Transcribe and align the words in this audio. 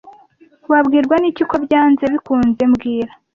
Wabwirwa 0.71 1.15
n'iki 1.19 1.43
ko 1.49 1.55
byanze 1.65 2.03
bikunze 2.13 2.63
mbwira 2.71 3.11